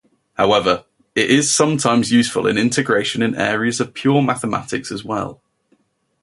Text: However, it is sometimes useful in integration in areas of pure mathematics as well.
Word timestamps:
However, 0.33 0.85
it 1.13 1.29
is 1.29 1.53
sometimes 1.53 2.11
useful 2.11 2.47
in 2.47 2.57
integration 2.57 3.21
in 3.21 3.35
areas 3.35 3.79
of 3.79 3.93
pure 3.93 4.23
mathematics 4.23 4.91
as 4.91 5.03
well. 5.05 5.43